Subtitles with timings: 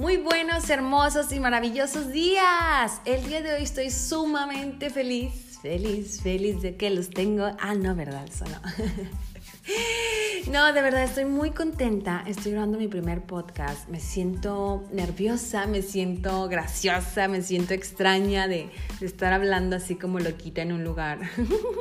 [0.00, 3.02] Muy buenos, hermosos y maravillosos días.
[3.04, 7.50] El día de hoy estoy sumamente feliz, feliz, feliz de que los tengo.
[7.60, 8.24] Ah, no, ¿verdad?
[8.26, 8.60] Eso no.
[10.50, 12.24] No, de verdad estoy muy contenta.
[12.26, 13.86] Estoy grabando mi primer podcast.
[13.90, 20.18] Me siento nerviosa, me siento graciosa, me siento extraña de, de, estar hablando así como
[20.18, 21.20] loquita en un lugar.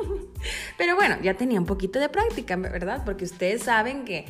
[0.78, 3.04] Pero bueno, ya tenía un poquito de práctica, ¿verdad?
[3.06, 4.26] Porque ustedes saben que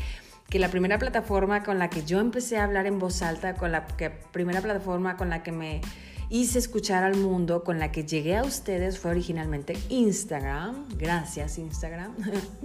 [0.49, 3.71] que la primera plataforma con la que yo empecé a hablar en voz alta, con
[3.71, 3.85] la
[4.31, 5.81] primera plataforma con la que me
[6.29, 10.85] hice escuchar al mundo, con la que llegué a ustedes fue originalmente Instagram.
[10.97, 12.15] Gracias Instagram.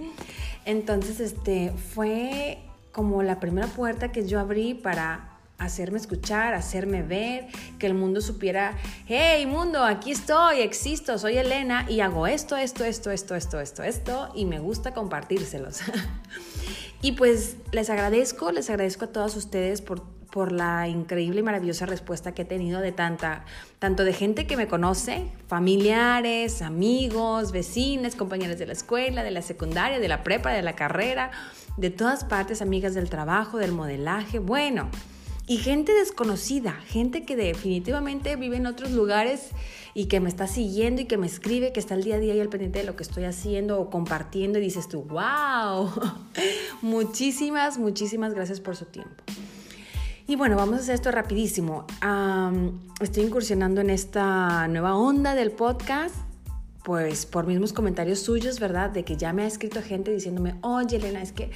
[0.65, 2.59] Entonces, este fue
[2.91, 7.47] como la primera puerta que yo abrí para hacerme escuchar, hacerme ver,
[7.79, 12.83] que el mundo supiera, hey mundo, aquí estoy, existo, soy Elena y hago esto, esto,
[12.83, 15.79] esto, esto, esto, esto, esto, y me gusta compartírselos.
[17.05, 21.85] y pues les agradezco, les agradezco a todos ustedes por, por la increíble y maravillosa
[21.85, 23.45] respuesta que he tenido de tanta,
[23.77, 29.43] tanto de gente que me conoce, familiares, amigos, vecinos, compañeros de la escuela, de la
[29.43, 31.29] secundaria, de la prepa, de la carrera,
[31.77, 34.89] de todas partes, amigas del trabajo, del modelaje, bueno
[35.47, 39.49] y gente desconocida, gente que definitivamente vive en otros lugares
[39.93, 42.33] y que me está siguiendo y que me escribe, que está el día a día
[42.35, 45.91] y al pendiente de lo que estoy haciendo o compartiendo y dices tú, wow,
[46.81, 49.23] muchísimas, muchísimas gracias por su tiempo.
[50.27, 51.85] Y bueno, vamos a hacer esto rapidísimo.
[52.99, 56.15] estoy incursionando en esta nueva onda del podcast,
[56.83, 58.89] pues por mismos comentarios suyos, ¿verdad?
[58.89, 61.51] De que ya me ha escrito gente diciéndome, oye Elena, es que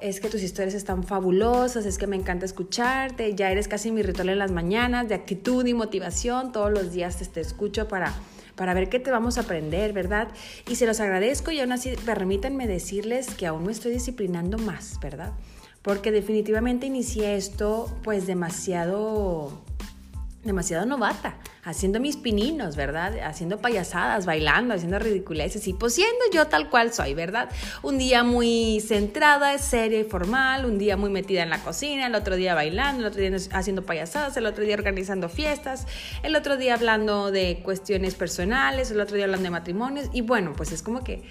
[0.00, 4.02] es que tus historias están fabulosas, es que me encanta escucharte, ya eres casi mi
[4.02, 8.12] ritual en las mañanas de actitud y motivación, todos los días te, escucho para,
[8.56, 10.28] para ver qué te vamos a aprender, ¿verdad?
[10.68, 14.98] Y se los agradezco y aún así permítanme decirles que aún me estoy disciplinando más,
[15.00, 15.32] ¿verdad?
[15.80, 19.62] Porque definitivamente inicié esto pues demasiado
[20.46, 23.18] demasiado novata, haciendo mis pininos, ¿verdad?
[23.24, 26.00] Haciendo payasadas, bailando, haciendo ridiculeces y pues
[26.32, 27.48] yo tal cual soy, ¿verdad?
[27.82, 32.14] Un día muy centrada, seria y formal, un día muy metida en la cocina, el
[32.14, 35.86] otro día bailando, el otro día haciendo payasadas, el otro día organizando fiestas,
[36.22, 40.52] el otro día hablando de cuestiones personales, el otro día hablando de matrimonios y bueno,
[40.56, 41.24] pues es como que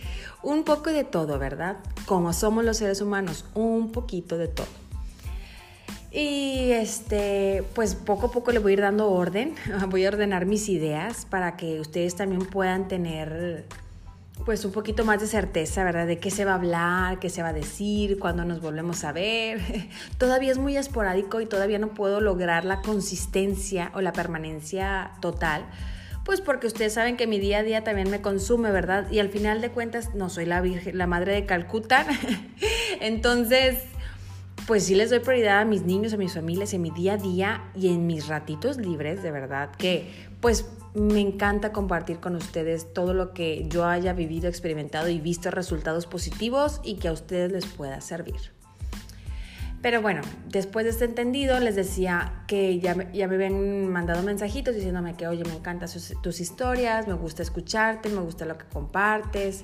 [0.43, 1.77] un poco de todo, ¿verdad?
[2.05, 4.84] Como somos los seres humanos, un poquito de todo.
[6.15, 9.53] Y este, pues poco a poco le voy a ir dando orden,
[9.89, 13.65] voy a ordenar mis ideas para que ustedes también puedan tener
[14.45, 16.07] pues un poquito más de certeza, ¿verdad?
[16.07, 19.11] De qué se va a hablar, qué se va a decir, cuándo nos volvemos a
[19.11, 19.59] ver.
[20.17, 25.65] Todavía es muy esporádico y todavía no puedo lograr la consistencia o la permanencia total.
[26.23, 29.11] Pues porque ustedes saben que mi día a día también me consume, ¿verdad?
[29.11, 32.05] Y al final de cuentas no soy la, virgen, la madre de Calcuta.
[33.01, 33.83] Entonces,
[34.67, 37.17] pues sí les doy prioridad a mis niños, a mis familias, en mi día a
[37.17, 40.11] día y en mis ratitos libres, de verdad, que
[40.41, 40.65] pues
[40.95, 46.07] me encanta compartir con ustedes todo lo que yo haya vivido, experimentado y visto resultados
[46.07, 48.55] positivos y que a ustedes les pueda servir.
[49.81, 54.73] Pero bueno, después de este entendido, les decía que ya, ya me habían mandado mensajitos
[54.73, 55.87] diciéndome que, oye, me encantan
[56.23, 59.63] tus historias, me gusta escucharte, me gusta lo que compartes.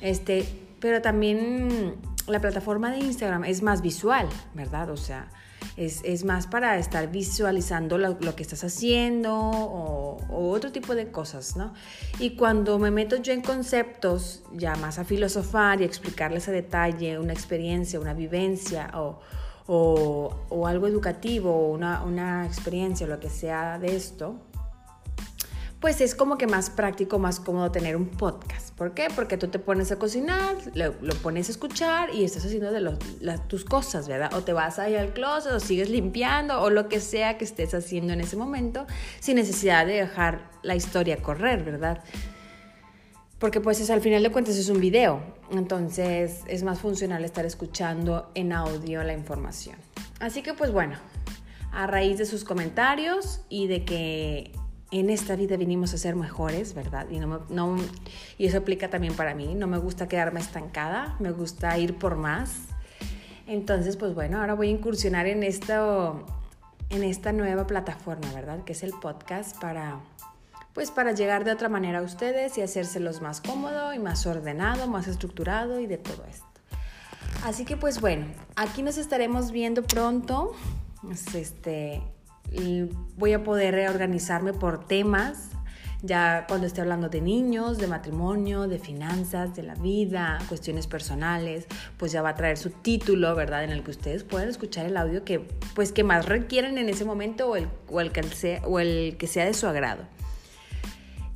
[0.00, 0.44] Este,
[0.78, 1.96] pero también
[2.28, 4.90] la plataforma de Instagram es más visual, ¿verdad?
[4.90, 5.28] O sea,
[5.76, 10.18] es, más para estar visualizando lo, que estás haciendo o,
[10.50, 11.72] otro tipo de cosas, ¿no?
[12.18, 17.18] Y cuando me meto yo en conceptos ya más a filosofar y explicarles a detalle
[17.18, 19.20] una experiencia, una vivencia o,
[20.66, 24.47] algo educativo, una, una experiencia o lo que sea de esto,
[25.80, 28.74] pues es como que más práctico, más cómodo tener un podcast.
[28.74, 29.08] ¿Por qué?
[29.14, 32.98] Porque tú te pones a cocinar, lo, pones a escuchar y estás haciendo de
[33.46, 34.34] tus cosas, ¿verdad?
[34.34, 37.74] O te vas ahí al closet o sigues limpiando o lo que sea que estés
[37.74, 38.86] haciendo en ese momento
[39.20, 42.02] sin necesidad de dejar la historia correr, ¿verdad?
[43.38, 45.22] Porque pues es, al final de cuentas es un video,
[45.52, 49.76] entonces es más funcional estar escuchando en audio la información.
[50.18, 50.96] Así que pues bueno,
[51.70, 54.52] a raíz de sus comentarios y de que
[54.90, 57.06] en esta vida vinimos a ser mejores, ¿verdad?
[58.38, 59.54] Y eso aplica también para mí.
[59.54, 62.52] No me gusta quedarme estancada, me gusta ir por más.
[63.46, 66.24] Entonces, pues bueno, ahora voy a incursionar en, esto,
[66.90, 68.64] en esta nueva plataforma, ¿verdad?
[68.64, 70.00] Que es el podcast para,
[70.72, 74.86] pues para llegar de otra manera a ustedes y hacérselos más cómodo y más ordenado,
[74.86, 76.46] más estructurado y de todo esto.
[77.44, 78.26] Así que pues bueno,
[78.56, 80.54] aquí nos estaremos viendo pronto.
[81.34, 82.02] Este,
[83.16, 85.50] voy a poder reorganizarme por temas
[86.00, 91.66] Ya cuando esté hablando de niños, de matrimonio, de finanzas, de la vida, cuestiones personales,
[91.96, 93.64] pues ya va a traer su título, ¿verdad?
[93.64, 95.40] En el que ustedes puedan escuchar el audio que,
[95.74, 99.16] pues, que más requieren en ese momento o el, o el, que, sea, o el
[99.18, 100.04] que sea de su agrado.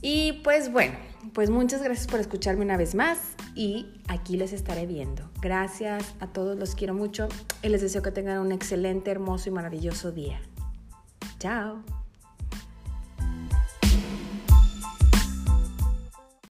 [0.00, 0.96] Y pues bueno,
[1.32, 3.18] pues muchas gracias por escucharme una vez más
[3.54, 5.30] y aquí les estaré viendo.
[5.40, 7.28] Gracias a todos, los quiero mucho
[7.62, 10.40] y les deseo que tengan un excelente, hermoso y maravilloso día.
[11.42, 12.01] Ciao.